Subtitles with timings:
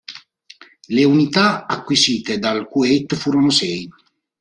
[0.95, 3.87] Le unità acquisite dal Kuwait furono sei.